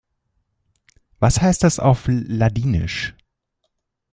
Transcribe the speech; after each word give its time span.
Was 1.19 1.41
heißt 1.43 1.63
das 1.63 1.77
auf 1.77 2.05
Ladinisch? 2.07 3.13